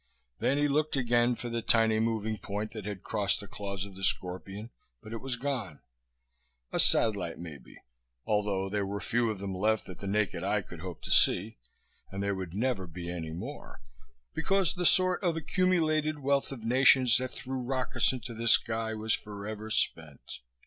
Then 0.39 0.57
he 0.57 0.67
looked 0.67 0.95
again 0.95 1.35
for 1.35 1.47
the 1.49 1.61
tiny 1.61 1.99
moving 1.99 2.39
point 2.39 2.71
that 2.71 2.85
had 2.85 3.03
crossed 3.03 3.39
the 3.39 3.45
claws 3.47 3.85
of 3.85 3.93
the 3.95 4.03
Scorpion, 4.03 4.71
but 4.99 5.13
it 5.13 5.21
was 5.21 5.35
gone. 5.35 5.79
A 6.71 6.79
satellite, 6.79 7.37
maybe. 7.37 7.77
Although 8.25 8.67
there 8.67 8.83
were 8.83 8.99
few 8.99 9.29
of 9.29 9.37
them 9.37 9.53
left 9.53 9.85
that 9.85 9.99
the 9.99 10.07
naked 10.07 10.43
eye 10.43 10.63
could 10.63 10.79
hope 10.79 11.03
to 11.03 11.11
see. 11.11 11.57
And 12.11 12.23
there 12.23 12.33
would 12.33 12.55
never 12.55 12.87
be 12.87 13.11
any 13.11 13.29
more, 13.29 13.79
because 14.33 14.73
the 14.73 14.87
sort 14.87 15.21
of 15.21 15.37
accumulated 15.37 16.17
wealth 16.17 16.51
of 16.51 16.63
nations 16.63 17.17
that 17.17 17.29
threw 17.33 17.59
rockets 17.61 18.11
into 18.11 18.33
the 18.33 18.47
sky 18.47 18.95
was 18.95 19.13
forever 19.13 19.69
spent. 19.69 20.39